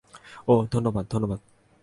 ওহ, 0.47 0.61
ধন্যবাদ 0.71 1.05
ধন্যবাদ। 1.09 1.39